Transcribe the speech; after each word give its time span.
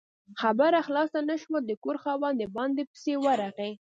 خبره 0.41 0.79
خلاصه 0.87 1.19
نه 1.29 1.35
شوه، 1.41 1.59
د 1.63 1.71
کور 1.83 1.95
خاوند 2.03 2.35
د 2.41 2.43
باندې 2.57 2.83
پسې 2.91 3.13
ورغی 3.25 3.71